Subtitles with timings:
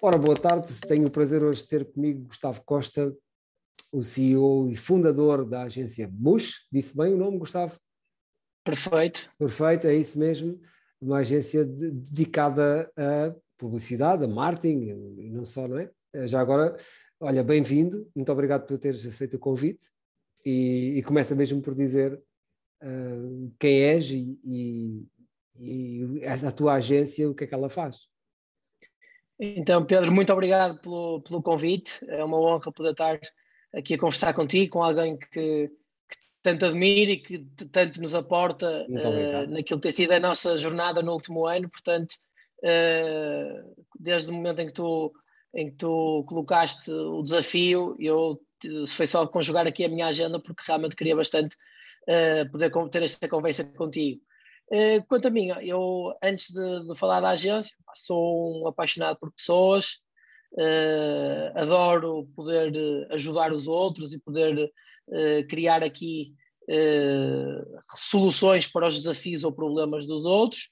[0.00, 0.68] Ora, boa tarde.
[0.86, 3.16] Tenho o prazer hoje de ter comigo Gustavo Costa,
[3.90, 6.66] o CEO e fundador da agência Bush.
[6.70, 7.78] Disse bem o nome, Gustavo?
[8.62, 9.30] Perfeito.
[9.38, 10.60] Perfeito, é isso mesmo.
[11.00, 15.90] Uma agência de, dedicada a publicidade, a marketing e não só, não é?
[16.26, 16.76] Já agora,
[17.18, 18.10] olha, bem-vindo.
[18.14, 19.86] Muito obrigado por teres aceito o convite.
[20.44, 22.22] E, e começa mesmo por dizer
[22.82, 25.06] uh, quem és e, e,
[25.58, 28.08] e a tua agência, o que é que ela faz.
[29.38, 31.92] Então, Pedro, muito obrigado pelo, pelo convite.
[32.08, 33.20] É uma honra poder estar
[33.74, 35.70] aqui a conversar contigo, com alguém que, que
[36.42, 37.38] tanto admiro e que
[37.72, 41.68] tanto nos aporta uh, naquilo que tem sido a nossa jornada no último ano.
[41.68, 42.12] Portanto,
[42.60, 45.12] uh, desde o momento em que tu,
[45.54, 48.40] em que tu colocaste o desafio, eu
[48.88, 51.56] foi só conjugar aqui a minha agenda porque realmente queria bastante
[52.08, 54.20] uh, poder ter esta conversa contigo.
[54.72, 59.32] Eh, quanto a mim, eu antes de, de, falar da agência, sou um apaixonado por
[59.32, 59.98] pessoas,
[60.52, 64.70] uh, adoro poder ajudar os outros e poder
[65.08, 66.34] uh, criar aqui
[67.94, 70.70] soluções para os desafios ou problemas dos outros.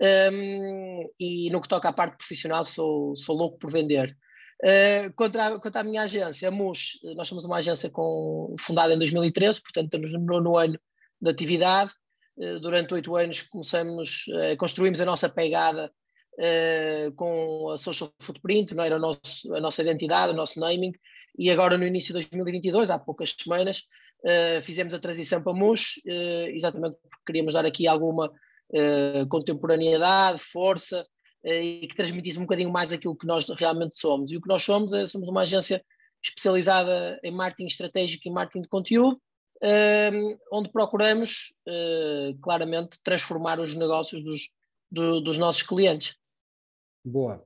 [0.00, 4.16] Um, ehm, e no que toca à parte profissional, sou, sou louco por vender.
[4.62, 8.94] Uh, quanto, à, quanto à minha agência, a MUS, nós somos uma agência com, fundada
[8.94, 10.80] em 2013, portanto estamos no nono ano
[11.20, 11.92] de atividade.
[12.38, 15.92] Eh, durante oito anos começamos, uh, construímos a nossa pegada
[16.34, 20.92] uh, com a social footprint, não era nosso, a nossa identidade, o nosso naming,
[21.38, 23.82] e agora no início de 2022, há poucas semanas,
[24.62, 26.00] fizemos a transição para MUS,
[26.54, 28.32] exatamente porque queríamos dar aqui alguma
[29.28, 31.04] contemporaneidade, força,
[31.44, 34.30] e que transmitisse um bocadinho mais aquilo que nós realmente somos.
[34.30, 35.84] E o que nós somos é somos uma agência
[36.22, 39.20] especializada em marketing estratégico e marketing de conteúdo,
[39.64, 44.50] uh, onde procuramos uh, claramente transformar os negócios dos,
[44.90, 46.16] do, dos nossos clientes.
[47.04, 47.44] Boa.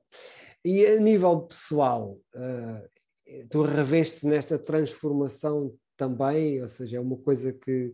[0.63, 7.53] E a nível pessoal, uh, tu reveste nesta transformação também, ou seja, é uma coisa
[7.53, 7.93] que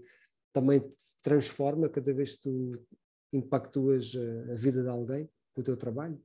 [0.52, 2.85] também te transforma cada vez que tu
[3.34, 4.14] impactuas
[4.52, 6.22] a vida de alguém com o teu trabalho?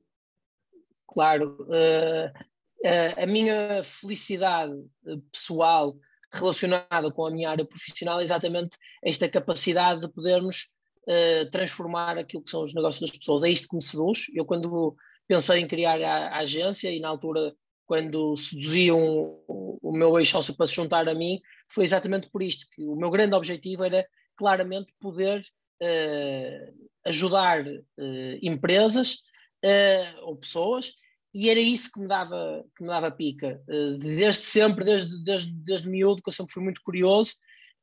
[1.07, 1.57] Claro.
[1.63, 2.31] Uh,
[3.17, 4.73] a minha felicidade
[5.31, 5.95] pessoal
[6.33, 10.67] relacionada com a minha área profissional é exatamente esta capacidade de podermos
[11.07, 13.43] uh, transformar aquilo que são os negócios das pessoas.
[13.43, 14.25] É isto que me seduz.
[14.33, 14.95] Eu, quando
[15.27, 17.53] pensei em criar a, a agência e na altura,
[17.85, 18.99] quando seduziam
[19.47, 22.95] o, o meu ex-sócio para se juntar a mim, foi exatamente por isto que o
[22.95, 24.05] meu grande objetivo era
[24.35, 25.41] claramente poder
[25.81, 29.19] uh, ajudar uh, empresas
[30.23, 30.95] ou pessoas
[31.33, 33.61] e era isso que me dava, que me dava pica.
[33.67, 37.33] Uh, desde sempre, desde, desde, desde miúdo, que eu sempre fui muito curioso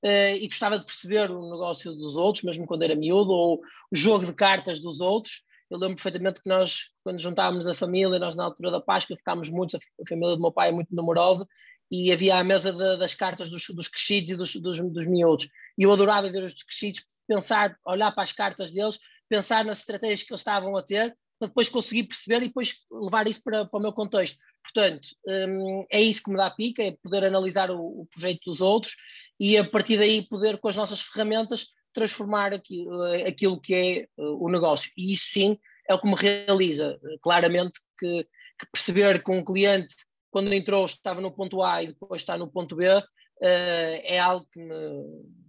[0.05, 3.61] uh, e gostava de perceber o negócio dos outros, mesmo quando era miúdo, ou
[3.91, 5.43] o jogo de cartas dos outros.
[5.71, 9.49] Eu lembro perfeitamente que nós, quando juntávamos a família, nós na altura da Páscoa ficámos
[9.51, 11.47] muitos, a família do meu pai é muito numerosa,
[11.91, 15.49] e havia a mesa de, das cartas dos, dos crescidos e dos, dos, dos miúdos.
[15.77, 18.99] E eu adorava ver os crescidos, pensar, olhar para as cartas deles,
[19.29, 23.27] pensar nas estratégias que eles estavam a ter para depois conseguir perceber e depois levar
[23.27, 24.39] isso para, para o meu contexto.
[24.63, 28.61] Portanto, um, é isso que me dá pica, é poder analisar o, o, projeto dos
[28.61, 28.95] outros
[29.39, 34.45] e a partir daí poder, com as nossas ferramentas, transformar aquilo, aquilo que é uh,
[34.45, 34.91] o negócio.
[34.97, 36.99] E isso sim é o que me realiza.
[37.23, 39.95] Claramente que, que, perceber que um cliente,
[40.31, 43.05] quando entrou, estava no ponto A e depois está no ponto B, uh,
[43.41, 44.69] é algo que me,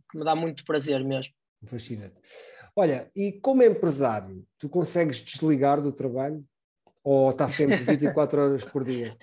[0.10, 1.34] que me dá muito prazer mesmo.
[1.66, 2.16] Fascinante.
[2.80, 6.42] Olha, e como empresário, tu consegues desligar do trabalho
[7.04, 9.18] ou está sempre 24 horas por dia?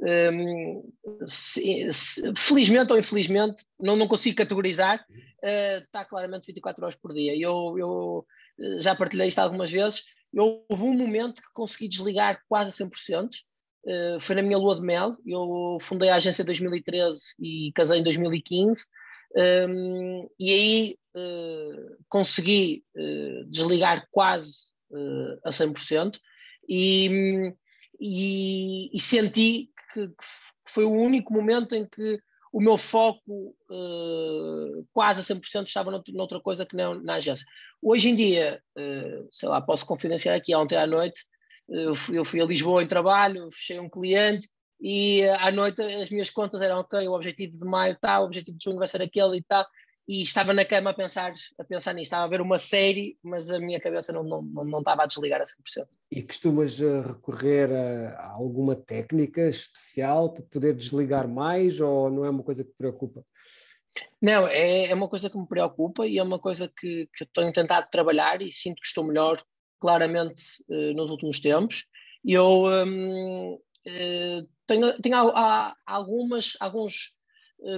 [0.00, 0.88] Um,
[1.26, 7.12] se, se, felizmente ou infelizmente, não, não consigo categorizar, uh, está claramente 24 horas por
[7.12, 7.36] dia.
[7.36, 8.26] Eu, eu
[8.60, 10.04] eh, já partilhei isto algumas vezes.
[10.32, 13.30] Eu, houve um momento que consegui desligar quase a 100%.
[13.84, 15.16] Uh, foi na minha lua de mel.
[15.26, 18.84] Eu fundei a agência em 2013 e casei em 2015.
[19.36, 20.99] Um, e aí
[22.08, 26.18] consegui uh, desligar quase uh, a 100%
[26.68, 27.52] e,
[28.00, 30.24] e, e senti que, que,
[30.66, 32.20] foi o único momento em que
[32.52, 33.56] o meu foco
[34.92, 37.44] quase a 100% estava noutra coisa que não na agência.
[37.82, 38.62] Hoje em dia,
[39.32, 41.22] sei lá, posso confidenciar aqui, ontem à noite,
[41.68, 44.48] eu fui, eu fui a Lisboa em trabalho, fechei um cliente,
[44.80, 48.56] e à noite as minhas contas eram ok, o objetivo de maio está, o objetivo
[48.56, 49.66] de junho vai ser aquele e tal,
[50.10, 53.48] e estava na cama a pensar, a pensar nisso, estava a ver uma série, mas
[53.48, 55.86] a minha cabeça não, não, não, não estava a desligar a 100%.
[56.10, 62.30] E costumas eh, recorrer a, alguma técnica especial para poder desligar mais ou não é
[62.30, 63.22] uma coisa que te preocupa?
[64.20, 67.28] Não, é, é uma coisa que me preocupa e é uma coisa que, que eu
[67.32, 69.40] tenho tentado trabalhar e sinto que estou melhor
[69.78, 71.86] claramente nos últimos tempos.
[72.24, 73.60] Eu um,
[74.66, 75.16] tenho, tenho
[75.86, 77.19] algumas, alguns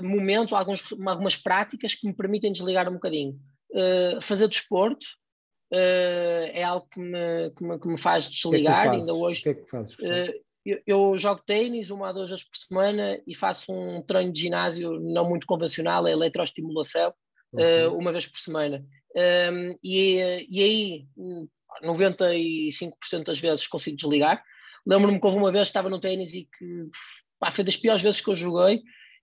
[0.03, 3.39] momentos, alguns, algumas práticas que me permitem desligar um bocadinho.
[4.21, 5.07] fazer desporto,
[5.73, 8.83] uh, é algo que me, que me, que me faz desligar.
[8.83, 9.41] Que é Ainda hoje.
[9.41, 9.95] O que é que fazes?
[9.95, 14.33] Uh, eu, eu, jogo ténis uma a duas vezes por semana e faço um treino
[14.33, 17.13] de ginásio não muito convencional, é eletroestimulação,
[17.53, 17.87] okay.
[17.87, 18.85] uh, uma vez por semana.
[19.15, 21.07] Um, ehm, e, e aí,
[21.83, 24.43] 95% das vezes consigo desligar.
[24.87, 26.89] Lembro-me que houve uma vez que estava no ténis e que
[27.41, 28.83] pá, foi das piores vezes que eu joguei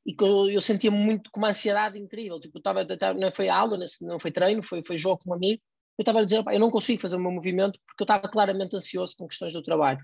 [0.10, 2.40] e que eu, eu sentia muito com uma ansiedade incrível.
[2.40, 5.62] Tipo, estava, não foi aula, não foi treino, foi, foi jogo com um amigo
[6.00, 8.74] eu estava a dizer, eu não consigo fazer o meu movimento porque eu estava claramente
[8.74, 10.00] ansioso com questões do trabalho.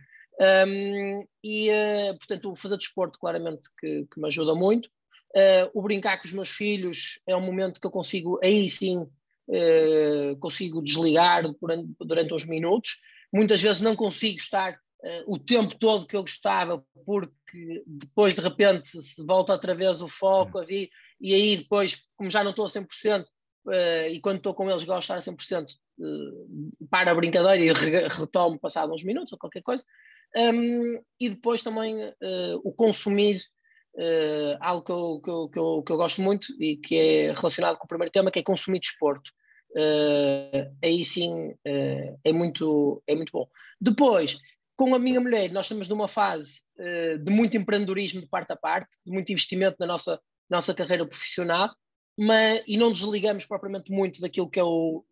[0.68, 4.88] Um, e, uh, portanto, fazer desporto claramente que, que me ajuda muito.
[5.34, 9.04] Uh, o brincar com os meus filhos é um momento que eu consigo, aí sim,
[9.04, 12.98] uh, consigo desligar durante, durante uns minutos.
[13.34, 14.78] Muitas vezes não consigo estar
[15.28, 20.08] o tempo todo que eu gostava, porque depois de repente se volta outra vez o
[20.08, 24.38] foco a vir, e aí depois, como já não estou a 100%, uh, e quando
[24.38, 25.68] estou com eles gosto de estar a 100%,
[26.00, 29.84] uh, para a brincadeira e re retomo passado uns minutos ou qualquer coisa.
[30.36, 33.42] Um, e depois também uh, o consumir
[33.96, 37.32] uh, algo que eu, que, eu, que, eu, que eu gosto muito e que é
[37.32, 39.32] relacionado com o primeiro tema, que é consumir desporto.
[39.72, 43.48] Uh, aí sim é, muito, é muito bom.
[43.80, 44.38] Depois,
[44.76, 46.62] com a minha mulher, nós estamos numa fase
[47.24, 50.20] de muito empreendedorismo de parte a parte, de muito investimento na nossa,
[50.50, 51.74] nossa carreira profissional,
[52.18, 55.06] mas, e não desligamos propriamente muito daquilo que, é o,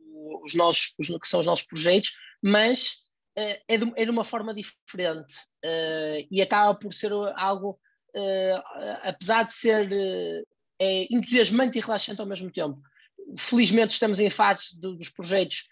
[0.43, 2.11] os nossos, os, que são os nossos projetos,
[2.41, 2.87] mas
[3.37, 5.35] uh, é, de, é de uma forma diferente
[5.65, 7.79] uh, e acaba por ser algo,
[8.15, 9.89] uh, apesar de ser
[10.79, 12.79] é entusiasmante e relaxante ao mesmo tempo.
[13.37, 15.67] Felizmente estamos em fases do, dos projetos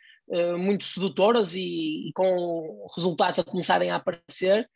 [0.58, 4.70] muito sedutoras e, e, com resultados a começarem a aparecer,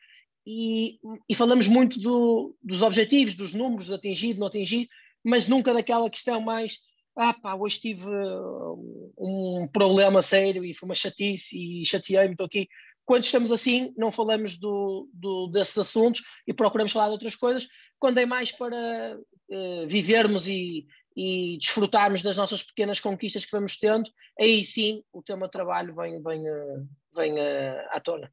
[0.46, 0.98] e,
[1.28, 4.88] e falamos muito do, dos objetivos, dos números, de atingido, não atingido,
[5.24, 6.78] mas nunca daquela questão mais
[7.16, 12.46] ah pá, hoje tive uh, um problema sério e foi uma chatice e chateei-me, estou
[12.46, 12.68] aqui.
[13.06, 17.66] Quando estamos assim, não falamos do, do, desses assuntos e procuramos falar de outras coisas,
[17.98, 23.78] quando é mais para uh, vivermos e, e desfrutarmos das nossas pequenas conquistas que vamos
[23.78, 28.30] tendo, aí sim o tema trabalho vem, vem, uh, vem uh, à tona.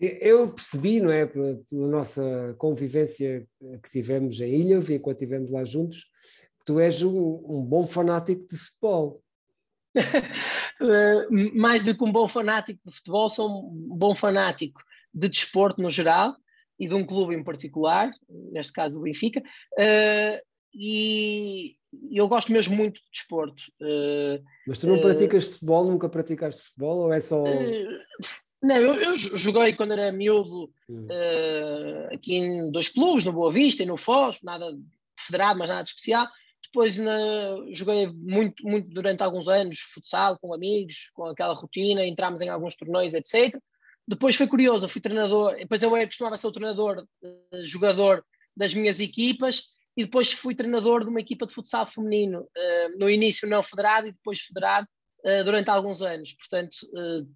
[0.00, 3.46] Eu percebi, não é, pela, nossa convivência
[3.82, 6.10] que tivemos em Ilha, enquanto estivemos lá juntos,
[6.58, 9.22] que tu és um, um bom fanático de futebol.
[10.82, 14.82] Eh, mais do que um bom fanático de futebol, sou um bom fanático
[15.14, 16.34] de desporto no geral
[16.76, 18.10] e de um clube em particular,
[18.50, 19.40] neste caso do Benfica,
[20.74, 21.76] e
[22.10, 23.62] eu gosto mesmo muito de desporto.
[23.80, 27.44] Uh, Mas tu não uh, praticas futebol, nunca praticaste futebol ou é só.
[28.62, 33.82] Não, eu, eu, joguei quando era miúdo uh, aqui em dois clubes, no Boa Vista
[33.82, 34.74] e no Foz, nada
[35.18, 36.26] federado, mas nada de especial.
[36.64, 37.16] Depois na,
[37.70, 42.74] joguei muito, muito durante alguns anos futsal com amigos, com aquela rotina, entramos em alguns
[42.74, 43.54] torneios, etc.
[44.08, 48.24] Depois foi curioso, fui treinador, depois eu costumava ser o treinador, uh, jogador
[48.56, 53.08] das minhas equipas, e depois fui treinador de uma equipa de futsal feminino, uh, no
[53.08, 54.86] início não federado e depois federado,
[55.46, 56.34] durante alguns anos.
[56.34, 56.76] Portanto,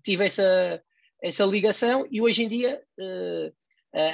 [0.04, 0.78] tive essa
[1.22, 3.52] essa ligação e hoje em dia uh,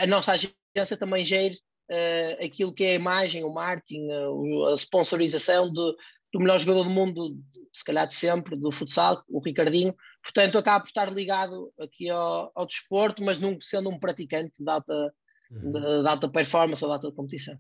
[0.01, 4.75] a nossa agência também gera uh, aquilo que é a imagem, o marketing, uh, a
[4.75, 5.97] sponsorização do,
[6.33, 7.37] do melhor jogador do mundo,
[7.73, 9.95] se calhar de sempre, do futsal, o Ricardinho.
[10.23, 14.71] Portanto, acaba por estar ligado aqui ao, ao desporto, mas não sendo um praticante de
[14.71, 15.13] alta,
[15.51, 15.73] uhum.
[15.73, 17.59] de, de alta performance ou de alta competição.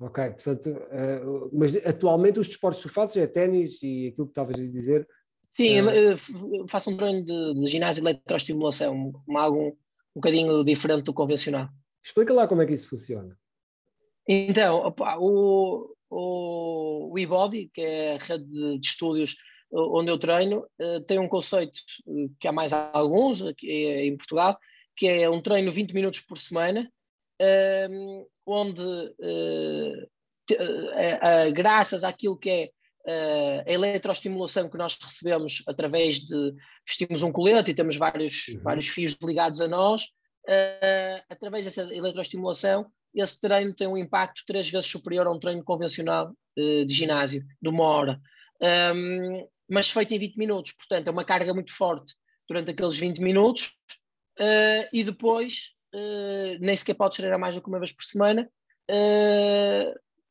[0.00, 4.30] Ok, portanto, uh, mas atualmente os desportos que tu fazes é ténis e aquilo que
[4.30, 5.08] estavas a dizer,
[5.56, 9.74] Sim, uh, faço um treino de, de ginásio de eletroestimulação, algo um, um
[10.14, 11.68] bocadinho diferente do convencional.
[12.04, 13.36] Explica lá como é que isso funciona.
[14.28, 19.36] Então, opa, o, o, o eBody, que é a rede de, estúdios
[19.70, 20.66] onde eu treino,
[21.06, 21.78] tem um conceito
[22.40, 24.58] que há mais alguns aqui em Portugal,
[24.96, 26.90] que é um treino 20 minutos por semana,
[27.40, 30.10] uh, onde, uh,
[30.46, 30.56] te,
[31.52, 32.70] graças àquilo que é
[33.08, 36.54] uh, a eletroestimulação que nós recebemos através de
[36.86, 38.62] vestimos um colete e temos vários, uhum.
[38.62, 44.68] vários fios ligados a nós, uh, através dessa eletroestimulação, esse treino tem um impacto três
[44.68, 48.20] vezes superior a um treino convencional uh, de ginásio, de uma hora.
[48.94, 52.14] Um, mas feito em 20 minutos, portanto, é uma carga muito forte
[52.48, 53.76] durante aqueles 20 minutos
[54.92, 55.74] e depois
[56.60, 58.48] nem sequer podes treinar mais do que uma vez por semana,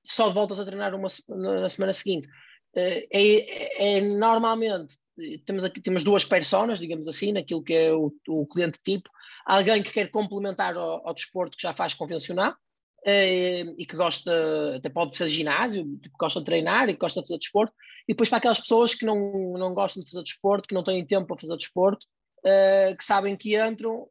[0.04, 2.28] só voltas a treinar uma, na semana seguinte.
[2.76, 4.98] Eh, é, é, normalmente
[5.46, 9.10] temos aqui temos duas personas, digamos assim, naquilo que é o, o cliente tipo,
[9.46, 14.32] alguém que quer complementar ao, ao desporto que já faz convencional uh, e que gosta,
[14.76, 17.74] até pode ser ginásio, que gosta de treinar e que gosta de fazer desporto,
[18.08, 21.04] e depois para aquelas pessoas que não, não gostam de fazer desporto, que não têm
[21.04, 22.06] tempo para fazer desporto,
[22.46, 24.08] uh, que sabem que entram,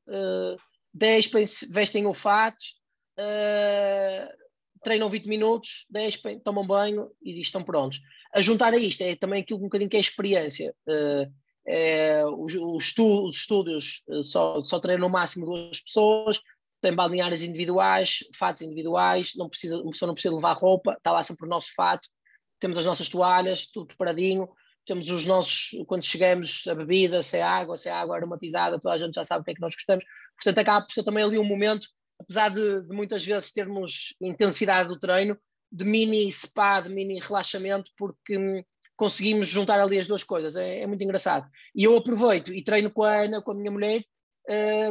[0.96, 2.62] uh, despem vestem o fato,
[3.18, 4.28] uh,
[4.82, 8.00] treinam 20 minutos, despem, tomam banho e estão prontos.
[8.34, 10.74] A juntar a isto é também aquilo um bocadinho que é a experiência.
[10.86, 11.32] Uh,
[11.68, 16.40] é, os, os, estu os, estúdios uh, só, só treinam no máximo duas pessoas,
[16.80, 21.22] tem balneários individuais, fatos individuais, não precisa, uma pessoa não precisa levar roupa, está lá
[21.22, 22.08] sempre o nosso fato,
[22.60, 24.48] temos as nossas toalhas, tudo preparadinho,
[24.86, 28.94] temos os nossos, quando chegamos, a bebida, se é água, se é água aromatizada, toda
[28.94, 30.04] a gente já sabe o que é que nós gostamos,
[30.36, 31.88] portanto acaba por ser também ali um momento
[32.18, 35.38] apesar de, de, muitas vezes termos intensidade do treino,
[35.70, 38.62] de mini spa, de mini relaxamento, porque hum,
[38.96, 40.56] conseguimos juntar ali as duas coisas.
[40.56, 41.48] É, é, muito engraçado.
[41.74, 44.04] E eu aproveito e treino com a Ana, com a minha mulher,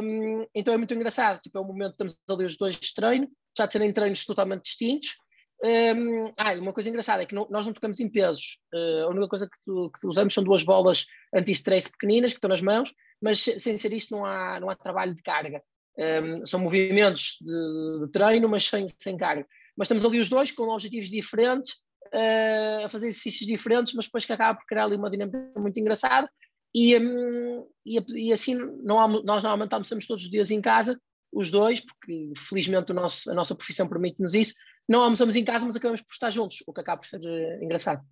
[0.02, 1.40] hum, então é muito engraçado.
[1.40, 4.24] Tipo, é um momento que estamos ali os dois de treino, já de serem treinos
[4.24, 5.16] totalmente distintos.
[5.64, 8.58] Um, ah, uma coisa engraçada é que não, nós não tocamos em pesos.
[8.74, 12.50] Uh, a única coisa que, tu, que, usamos são duas bolas anti-stress pequeninas que estão
[12.50, 15.62] nas mãos, mas sem ser isto não há, não há trabalho de carga.
[15.98, 19.46] Um, são movimentos de, de, treino, mas sem, sem carga.
[19.76, 21.72] Mas estamos ali os dois com objetivos diferentes,
[22.06, 25.80] uh, a fazer exercícios diferentes, mas depois que acaba por criar ali uma dinâmica muito
[25.80, 26.30] engraçada.
[26.74, 31.00] E, um, e, e, assim, não, nós normalmente almoçamos todos os dias em casa,
[31.36, 34.54] os dois, porque felizmente nosso, a nossa profissão permite-nos isso.
[34.88, 37.62] Não almoçamos em casa, mas acabamos por estar juntos, o que acaba por ser uh,
[37.62, 38.02] engraçado.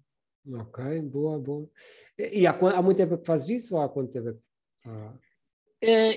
[0.46, 1.68] Ok, boa, boa.
[2.18, 4.38] E há, há muito tempo que fazes isso ou há quanto tempo?
[4.84, 5.14] Ah.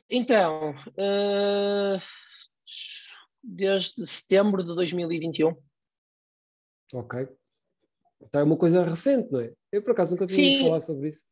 [0.10, 2.02] Então, uh,
[3.42, 5.56] desde setembro de 2021.
[6.94, 7.28] Ok.
[8.22, 9.54] Então é uma coisa recente, não é?
[9.72, 11.24] Eu por acaso nunca tinha falar sobre isso.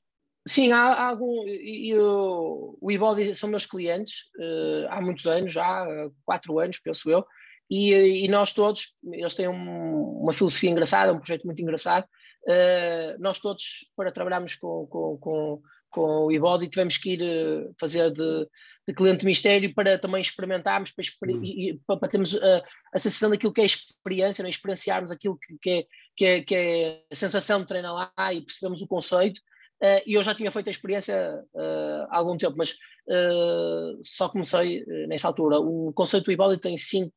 [0.48, 1.44] Sim, há, há algum.
[1.48, 5.86] Eu, o eBody são meus clientes uh, há muitos anos, já
[6.24, 7.26] quatro anos, penso eu,
[7.70, 12.06] e, e nós todos, eles têm um, uma filosofia engraçada, um projeto muito engraçado.
[12.48, 17.74] Uh, nós todos, para trabalharmos com, com, com, com o eBody, tivemos que ir uh,
[17.80, 18.48] fazer de,
[18.88, 21.80] de, cliente mistério para também experimentarmos, para, exper uhum.
[21.88, 24.48] para, para termos a, a, sensação daquilo que é experiência, não?
[24.48, 24.52] É?
[24.52, 25.86] experienciarmos aquilo que, que, é,
[26.16, 29.42] que, é, que, é, a sensação de treinar lá e percebemos o conceito.
[29.84, 34.30] Uh, e eu já tinha feito a experiência uh, há algum tempo, mas uh, só
[34.30, 35.60] comecei nessa altura.
[35.60, 37.14] O conceito do eBody tem 5,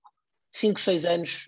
[0.53, 1.45] 6 anos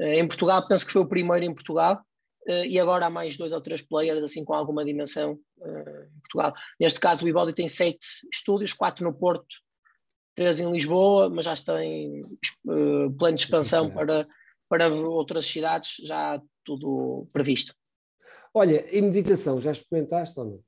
[0.00, 2.00] em Portugal, penso que foi o primeiro em Portugal.
[2.48, 6.54] E agora há mais dois ou três players assim com alguma dimensão em Portugal.
[6.80, 9.54] Neste caso o Ibody tem sete estúdios, quatro no Porto,
[10.34, 14.26] três em Lisboa, mas já tem uh, plano de expansão para,
[14.68, 17.74] para outras cidades, já tudo previsto.
[18.54, 20.60] Olha, e meditação, já experimentaste ou não?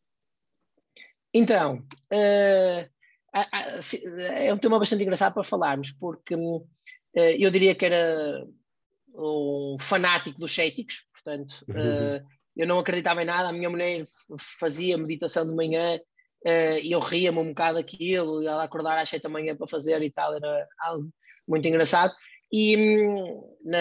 [1.32, 2.88] Então, é
[4.52, 6.34] um tema bastante engraçado para falarmos, porque
[7.14, 8.46] eu diria que era
[9.14, 12.24] um fanático dos céticos, portanto, uh,
[12.56, 13.48] eu não acreditava em nada.
[13.48, 14.04] A minha mulher
[14.58, 15.96] fazia meditação de manhã
[16.46, 19.68] uh, e eu ria-me um bocado aquilo, e ela acordar às sete da manhã para
[19.68, 21.08] fazer e tal, era algo
[21.46, 22.12] muito engraçado.
[22.52, 23.78] E hum, na,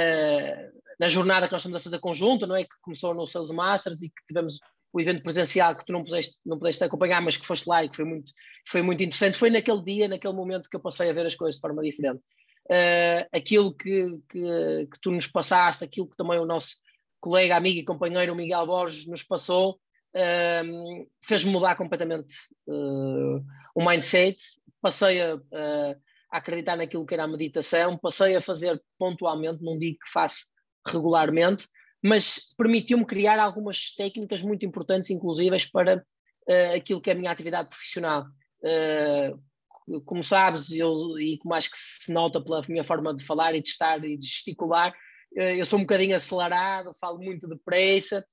[1.03, 2.63] na jornada que nós estamos a fazer conjunto, não é?
[2.63, 4.57] Que começou no Sales Masters e que tivemos
[4.93, 7.89] o evento presencial que tu não pudeste, não pudeste acompanhar, mas que foste lá e
[7.89, 8.31] que foi muito,
[8.65, 9.37] foi muito interessante.
[9.37, 12.21] Foi naquele dia, naquele momento que eu passei a ver as coisas de forma diferente.
[12.69, 16.75] Uh, aquilo que, que, que, tu nos passaste, aquilo que também o nosso
[17.19, 19.71] colega, amigo e companheiro Miguel Borges nos passou,
[20.15, 22.33] uh, fez-me mudar completamente
[22.67, 23.43] uh,
[23.75, 24.37] o mindset.
[24.81, 25.95] Passei a, a,
[26.31, 30.45] acreditar naquilo que era a meditação, passei a fazer pontualmente, não digo que faço
[30.87, 31.67] regularmente,
[32.01, 37.31] mas permitiu-me criar algumas técnicas muito importantes, inclusivas, para uh, aquilo que é a minha
[37.31, 38.25] atividade profissional.
[38.61, 43.53] Uh, como sabes, eu, e como acho que se nota pela minha forma de falar
[43.53, 44.93] e de estar e de gesticular,
[45.35, 48.25] eh, eu sou um bocadinho acelerado, falo muito depressa,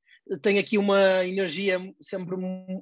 [0.43, 2.37] tenho aqui uma energia sempre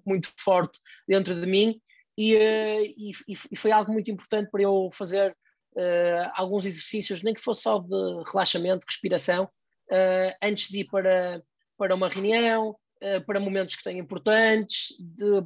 [0.04, 1.80] muito forte dentro de mim
[2.16, 3.12] e, e,
[3.50, 5.30] e foi algo muito importante para eu fazer
[5.76, 9.48] uh, alguns exercícios, nem que fosse só de relaxamento, respiração,
[9.90, 11.42] uh, antes de ir para,
[11.76, 15.44] para uma reunião, uh, para momentos que tenho importantes, de,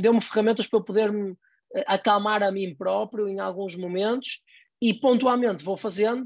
[0.00, 1.36] deu-me ferramentas para poder me
[1.86, 4.42] acalmar a mim próprio em alguns momentos
[4.80, 6.24] e pontualmente vou fazendo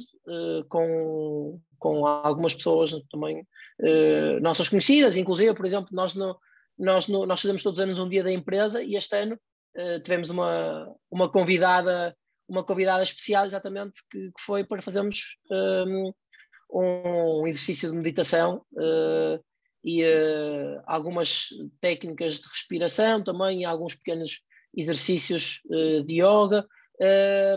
[0.69, 3.45] com, com algumas pessoas também
[4.41, 6.39] nossas conhecidas, inclusive, por exemplo, nós, no,
[6.79, 9.37] nós, no, nós fazemos todos os anos um dia da empresa e este ano
[10.05, 12.17] tivemos uma, uma convidada
[12.49, 16.13] uma convidada especial exatamente que, que foi para fazermos um, ehm,
[16.73, 19.45] um exercício de meditação uh,
[19.85, 21.49] e uh, algumas
[21.81, 24.43] técnicas de respiração também, alguns pequenos
[24.75, 26.67] exercícios uh, de yoga,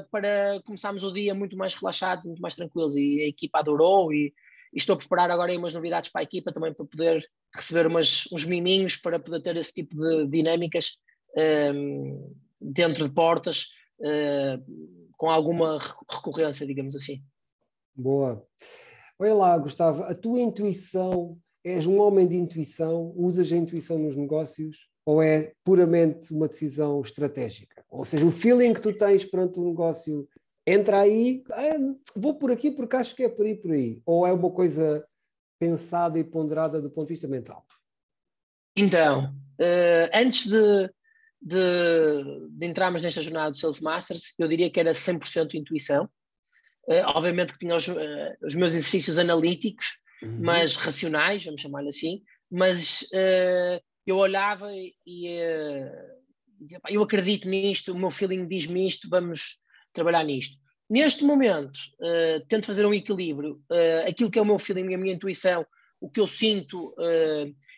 [0.10, 2.96] para começarmos o dia muito mais relaxados, muito mais tranquilos.
[2.96, 4.34] E a equipa adorou e,
[4.74, 7.24] e estou a preparar agora aí umas novidades para a equipa também para poder
[7.56, 10.98] receber umas, uns miminhos para poder ter esse tipo de dinâmicas
[11.38, 13.68] um, ehm, dentro de portas
[15.16, 15.78] com alguma
[16.10, 17.22] recorrência, digamos assim.
[17.96, 18.44] Boa.
[19.18, 24.16] Olha lá, Gustavo, a tua intuição, és um homem de intuição, usas a intuição nos
[24.16, 27.86] negócios ou é puramente uma decisão estratégica?
[27.90, 30.28] Ou seja, o feeling que tu tens perante o negócio
[30.66, 34.02] entra aí, ah, vou por aqui porque acho que é por aí, por aí.
[34.06, 35.06] Ou é uma coisa
[35.60, 37.66] pensada e ponderada do ponto de vista mental?
[38.76, 40.90] Então, uh, antes de,
[41.42, 46.10] de, de, entrarmos nesta jornada do Sales Masters, eu diria que era 100% intuição.
[46.88, 47.98] Uh, obviamente que tinha os, uh,
[48.44, 50.40] os meus exercícios analíticos, uhum.
[50.42, 54.94] mas racionais, vamos chamar assim, mas uh, eu olhava e,
[56.62, 59.58] dizia, eu acredito nisto, o meu feeling diz-me isto, vamos
[59.94, 60.58] trabalhar nisto.
[60.88, 61.80] Neste momento,
[62.48, 63.60] tento fazer um equilíbrio,
[64.08, 65.66] aquilo que é o meu feeling, a minha intuição,
[66.00, 66.94] o que eu sinto,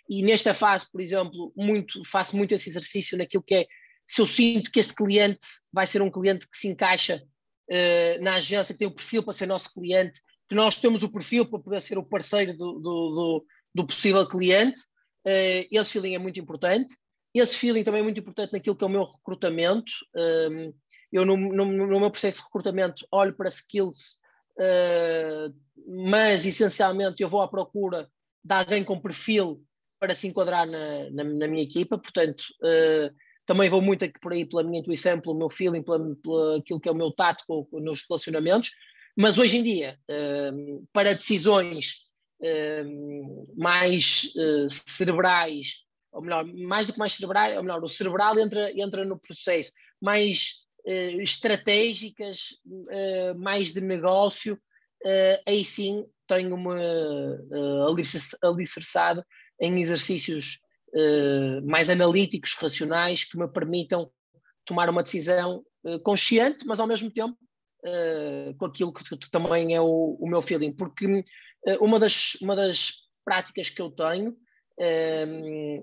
[0.10, 3.66] e nesta fase, por exemplo, muito, faço muito esse exercício naquilo que é,
[4.06, 7.24] se eu sinto que este cliente vai ser um cliente que se encaixa
[7.72, 11.12] uh, na agência, que tem o perfil para ser nosso cliente, que nós temos o
[11.12, 13.46] perfil para poder ser o parceiro do, do, do,
[13.76, 14.82] do possível cliente.
[15.26, 16.96] Uh, esse feeling é muito importante.
[17.34, 19.92] Esse feeling também é muito importante naquilo que é o meu recrutamento.
[20.16, 20.74] Um,
[21.12, 24.20] eu, no, no, no, meu processo de recrutamento, olho para skills,
[24.58, 25.54] uh,
[25.88, 28.10] mas essencialmente eu vou à procura
[28.44, 29.62] de alguém com perfil
[30.00, 31.98] para se enquadrar na, na, na minha equipa.
[31.98, 33.14] Portanto, uh,
[33.48, 35.98] também vou muito por aí pela minha intuição, pelo meu feeling, pela
[36.58, 38.72] aquilo que é o meu tato nos relacionamentos.
[39.16, 42.04] Mas hoje em dia, uh, para decisões
[42.42, 45.78] uh, mais uh, cerebrais,
[46.12, 49.72] ou melhor, mais do que mais cerebrais, ou melhor, o cerebral entra, entra no processo,
[50.00, 52.62] mais estratégicas,
[53.36, 54.58] mais de negócio,
[55.46, 56.80] aí sim tenho-me
[58.42, 59.22] alicerçado
[59.60, 60.60] em exercícios
[60.94, 64.12] uh, mais analíticos, racionais, que me permitam
[64.66, 67.38] tomar uma decisão uh, consciente, mas ao mesmo tempo
[67.86, 70.74] uh, com aquilo que, que, também é o, o meu feeling.
[70.76, 71.24] Porque
[71.80, 72.94] uma, das, uma das
[73.26, 74.38] práticas que eu tenho,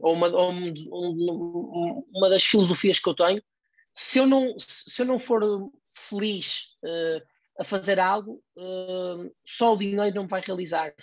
[0.00, 3.42] ou, uma, ou um, uma das filosofias que eu tenho,
[3.92, 5.42] se eu não, se eu não for
[5.94, 6.76] feliz
[7.58, 8.42] a fazer algo,
[9.44, 10.94] só o dinheiro não vai realizar.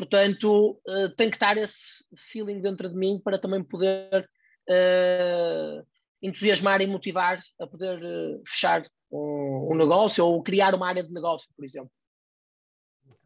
[0.00, 4.26] Portanto, uh, tem que estar esse feeling dentro de mim para também poder
[4.66, 5.86] uh,
[6.22, 8.82] entusiasmar e motivar a poder uh, fechar
[9.12, 11.90] um, um, negócio ou criar uma área de negócio, por exemplo.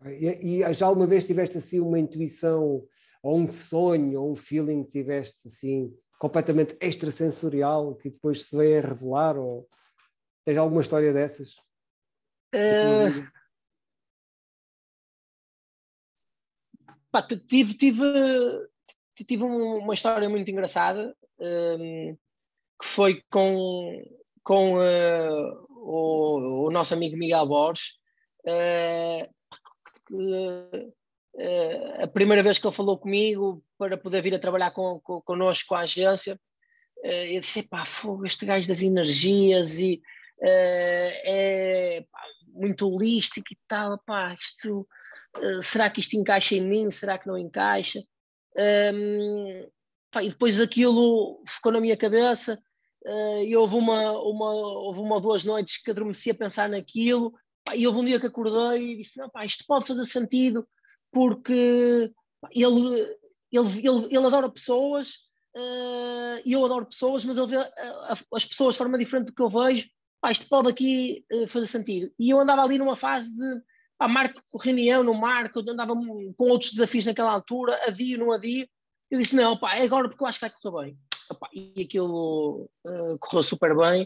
[0.05, 2.83] E, e, já alguma vez tiveste assim uma intuição
[3.23, 8.79] ou um sonho ou um feeling que tiveste assim completamente extrasensorial que depois se veio
[8.79, 9.69] a revelar ou
[10.45, 11.53] tens alguma história dessas?
[12.53, 13.31] Uh,
[17.15, 18.03] Pá, tive, tive,
[19.15, 22.17] tive uma história muito engraçada um,
[22.83, 24.03] que foi com,
[24.43, 27.93] com uh, o, o, nosso amigo Miguel Borges.
[28.41, 29.33] Uh,
[30.09, 30.93] que,
[31.37, 35.21] uh, a primeira vez que ele falou comigo para poder vir a trabalhar com, com,
[35.21, 36.37] connosco com a agência,
[37.01, 40.03] eu disse: pá, fogo, este gajo das energias e
[40.43, 44.85] é pá, muito holístico e tal, pá, isto
[45.41, 46.91] eh, será que isto encaixa em mim?
[46.91, 48.03] Será que não encaixa?
[48.57, 49.69] Um,
[50.11, 52.61] pá, e depois aquilo ficou na minha cabeça
[53.05, 57.35] uh, e houve uma, uma, houve uma ou duas noites que adormeci a pensar naquilo
[57.75, 60.67] e houve um dia que acordei e disse, não pá, isto pode fazer sentido
[61.11, 62.13] porque
[62.53, 63.17] ele,
[63.51, 65.11] ele, ele, ele adora pessoas
[65.57, 67.57] uh, e eu adoro pessoas, mas ele vê
[68.33, 69.89] as pessoas de forma diferente do que eu vejo,
[70.21, 72.13] pá, isto pode aqui fazer sentido.
[72.19, 73.63] E eu andava ali numa fase de
[74.05, 78.69] pá, marco reunião, não marco, eu andava com outros desafios naquela altura, adio, não adio.
[79.11, 80.99] Eu disse, não, pá, é agora porque eu acho que vai correr bem.
[81.53, 84.03] e aquilo uh, correu super bem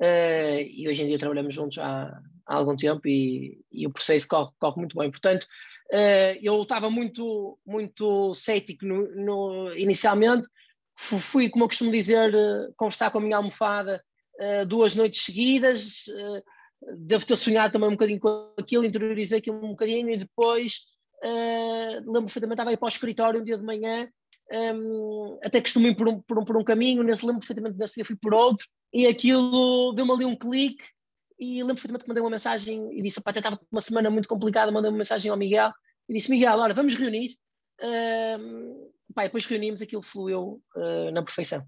[0.00, 4.26] uh, e hoje em dia trabalhamos juntos há, há algum tempo e, e, o processo
[4.28, 5.10] corre, corre muito bem.
[5.10, 10.46] Portanto, uh, eu estava muito, muito cético no, no, inicialmente,
[10.96, 12.32] fui, como eu costumo dizer,
[12.76, 14.02] conversar com a minha almofada
[14.66, 16.04] duas noites seguidas,
[16.96, 20.80] devo ter sonhado também um bocadinho com aquilo, interiorizei aquilo um bocadinho e depois
[21.24, 24.08] uh, lembro perfeitamente, estava aí para o escritório um dia de manhã,
[24.74, 27.94] um, até costumo ir por um, por um, por um caminho, nesse lembro perfeitamente desse
[27.94, 30.84] dia fui por outro e aquilo deu-me ali um clique
[31.38, 34.70] e lembro perfeitamente que mandei uma mensagem e disse, até estava uma semana muito complicada,
[34.70, 35.72] mandei uma mensagem ao Miguel
[36.08, 37.36] e disse, Miguel, olha, vamos reunir,
[37.80, 41.64] um, pá, depois reunimos, aquilo fluiu uh, na perfeição.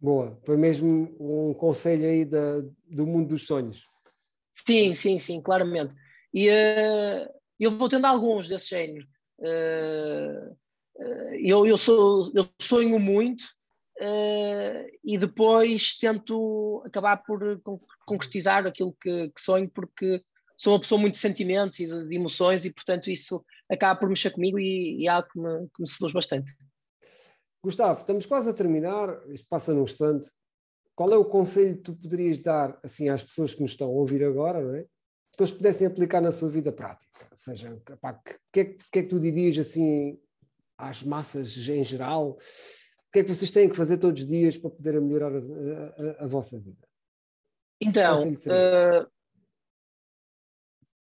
[0.00, 3.86] Boa, foi mesmo um conselho aí da, do mundo dos sonhos.
[4.66, 5.94] Sim, sim, sim, claramente.
[6.32, 9.06] E uh, eu vou tendo alguns desse género.
[9.38, 10.56] Uh,
[11.40, 13.44] eu, eu, sou, eu sonho muito
[15.02, 17.60] e depois tento acabar por
[18.06, 20.22] concretizar aquilo que, que sonho, porque
[20.56, 24.08] sou uma pessoa muito de sentimentos e de, de, emoções e, portanto, isso acaba por
[24.08, 26.52] mexer comigo e, e é algo que me, que me seduz bastante.
[27.62, 30.28] Gustavo, estamos quase a terminar, isto passa num instante.
[30.94, 33.92] Qual é o conselho que tu poderias dar assim às pessoas que nos estão a
[33.92, 34.82] ouvir agora, não é?
[35.36, 37.26] Que eles pudessem aplicar na sua vida prática?
[37.30, 37.80] Ou seja, o
[38.52, 40.18] que, é, que é que tu dirias assim
[40.78, 42.30] às massas em geral?
[42.30, 45.38] O que é que vocês têm que fazer todos os dias para poder melhorar a,
[45.38, 46.86] a, a vossa vida?
[47.80, 49.10] Então, uh,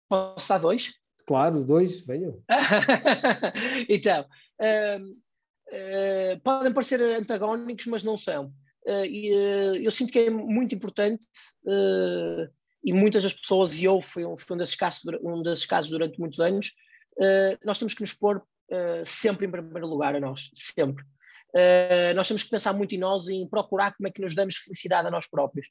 [0.07, 0.93] posso dar dois?
[1.27, 2.41] Claro, dois, venham.
[3.89, 5.21] então, uh,
[5.71, 8.53] eh, podem parecer antagónicos, mas não são.
[8.85, 11.25] Uh, e, uh, eu sinto que é muito importante
[12.83, 15.91] e muitas das pessoas, e eu fui um, fui um, desses, casos, um desses casos
[15.91, 16.73] durante muitos anos,
[17.63, 18.41] nós temos que nos pôr
[19.05, 21.05] sempre em primeiro lugar a nós, sempre.
[22.15, 24.55] nós temos que pensar muito em nós e em procurar como é que nos damos
[24.55, 25.67] felicidade a nós próprios.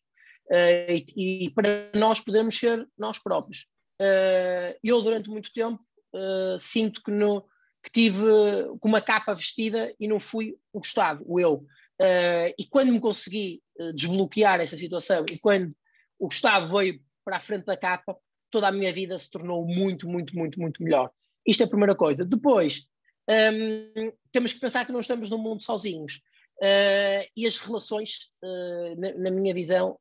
[0.52, 3.66] E, e, para nós podermos ser nós próprios.
[4.84, 5.84] eu, durante muito tempo,
[6.60, 7.44] sinto que no,
[7.82, 8.22] que tive
[8.78, 11.66] com uma capa vestida e não fui o Gustavo, o eu.
[12.00, 15.74] Uh, e quando me consegui uh, desbloquear essa situação e quando
[16.18, 18.16] o Gustavo veio para a frente da capa,
[18.50, 21.10] toda a minha vida se tornou muito, muito, muito, muito melhor.
[21.46, 22.24] Isto é a primeira coisa.
[22.24, 22.86] Depois,
[23.28, 26.20] um, ehm, temos que pensar que não estamos num mundo sozinhos.
[26.56, 28.30] Uh, e as relações,
[28.98, 29.98] na, na, minha visão,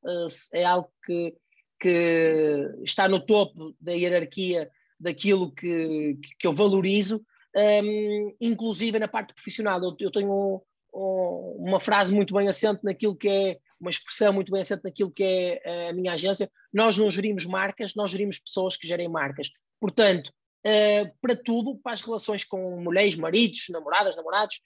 [0.53, 1.33] é algo que,
[1.79, 9.33] que está no topo da hierarquia daquilo que, que eu valorizo um, inclusive na parte
[9.33, 9.81] profissional.
[9.81, 10.62] Eu, eu tenho
[10.93, 15.23] uma frase muito bem assente naquilo que é, uma expressão muito bem assente naquilo que
[15.23, 16.52] é a minha agência.
[16.73, 19.49] Nós não gerimos marcas, nós gerimos pessoas que gerem marcas.
[19.80, 20.32] Portanto,
[20.65, 24.62] uh, para tudo, para as relações com mulheres, maridos, namoradas, namorados,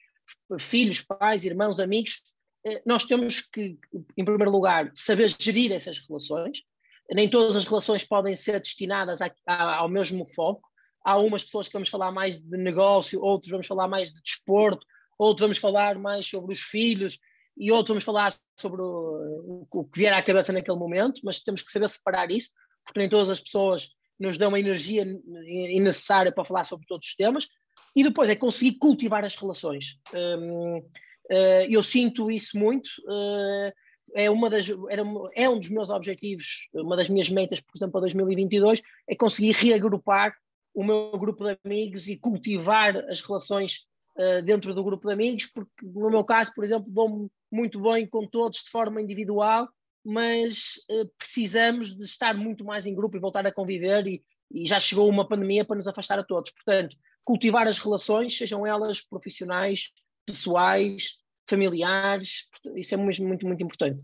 [0.60, 2.22] filhos, pais, irmãos, amigos,
[2.66, 3.78] uh, nós temos que,
[4.18, 6.64] em primeiro lugar, saber gerir essas relações.
[7.12, 10.68] Nem todas as relações podem ser destinadas ao mesmo foco
[11.04, 14.86] há umas pessoas que vamos falar mais de negócio, outros vamos falar mais de desporto,
[15.18, 17.20] outros vamos falar mais sobre os filhos
[17.58, 21.62] e outros vamos falar sobre o, o que vier à cabeça naquele momento, mas temos
[21.62, 22.50] que saber separar isso,
[22.84, 27.16] porque nem todas as pessoas nos dão a energia necessária para falar sobre todos os
[27.16, 27.48] temas,
[27.96, 29.98] e depois é conseguir cultivar as relações.
[30.14, 33.72] Um, uh, eu sinto isso muito, uh,
[34.16, 35.04] é, uma das, era,
[35.36, 39.52] é um dos meus objetivos, uma das minas metas, por exemplo, para 2022, é conseguir
[39.54, 40.36] reagrupar
[40.74, 43.86] o meu grupo de amigos e cultivar as relações
[44.18, 48.08] uh, dentro do grupo de amigos, porque no meu caso, por exemplo, dou-me muito bem
[48.08, 49.68] com todos de forma individual,
[50.04, 54.66] mas uh, precisamos de estar muito mais em grupo e voltar a conviver e, e
[54.66, 56.52] já chegou uma pandemia para nos afastar a todos.
[56.52, 59.92] Portanto, cultivar as relações, sejam elas profissionais,
[60.26, 64.04] pessoais, familiares, isso é muito, muito, muito importante.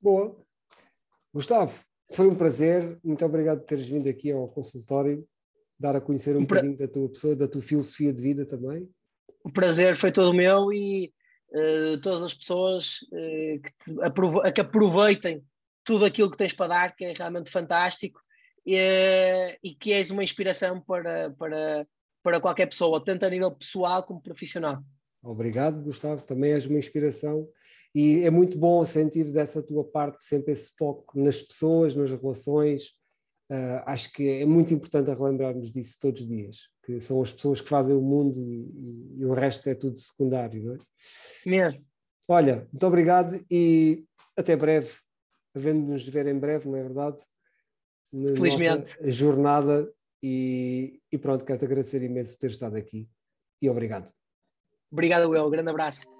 [0.00, 0.36] Boa.
[1.32, 5.26] Gustavo, foi um prazer, muito obrigado por teres vindo aqui ao consultório
[5.78, 8.88] dar a conhecer um, um bocadinho da tua pessoa, da tua filosofia de vida também.
[9.44, 11.12] O prazer foi todo meu e
[11.50, 15.44] uh, todas as pessoas uh, que, te, que, aproveitem
[15.84, 18.20] tudo aquilo que tens para dar, que é realmente fantástico
[18.66, 21.86] e, uh, e que és uma inspiração para, para,
[22.22, 24.82] para qualquer pessoa, tanto a nível pessoal como profissional.
[25.22, 27.48] Obrigado, Gustavo, também és uma inspiração
[27.94, 32.92] e é muito bom sentir dessa tua parte sempre esse foco nas pessoas, nas relações,
[33.50, 37.62] Uh, acho que é muito importante relembrarmos disso todos os dias, que são as pessoas
[37.62, 40.78] que fazem o mundo e, e, e o resto é tudo secundário, não é?
[41.46, 41.84] Mesmo.
[42.28, 44.04] Olha, muito obrigado e
[44.36, 44.92] até breve,
[45.54, 47.22] havendo-nos ver em breve, não é verdade?
[48.12, 48.96] Na Felizmente.
[49.10, 49.90] Jornada
[50.22, 53.08] e, e pronto, quero-te agradecer imenso por ter estado aqui
[53.62, 54.12] e obrigado.
[54.92, 55.48] Obrigado, Will.
[55.50, 56.17] Grande abraço.